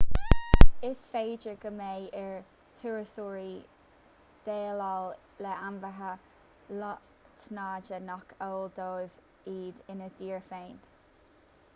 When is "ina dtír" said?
9.97-10.43